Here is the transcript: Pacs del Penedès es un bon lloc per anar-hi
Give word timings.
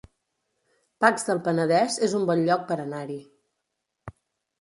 Pacs 1.03 1.27
del 1.27 1.41
Penedès 1.47 1.97
es 2.07 2.15
un 2.21 2.25
bon 2.31 2.41
lloc 2.47 2.63
per 2.71 2.79
anar-hi 2.87 3.19